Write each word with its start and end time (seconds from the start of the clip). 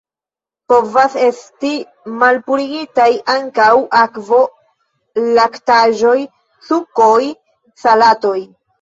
Povas 0.71 1.17
esti 1.25 1.73
malpurigitaj 2.23 3.07
ankaŭ 3.35 3.69
akvo, 4.01 4.41
laktaĵoj, 5.39 6.19
sukoj, 6.73 7.33
salatoj. 7.87 8.39